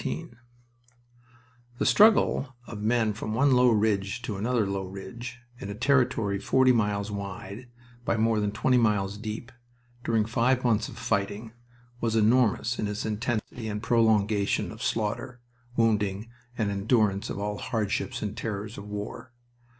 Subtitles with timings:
[0.01, 0.33] XIV
[1.77, 6.39] The struggle of men from one low ridge to another low ridge in a territory
[6.39, 7.69] forty miles wide
[8.03, 9.51] by more than twenty miles deep,
[10.03, 11.51] during five months of fighting,
[11.99, 15.39] was enormous in its intensity and prolongation of slaughter,
[15.77, 19.33] wounding, and endurance of all hardships and terrors of war.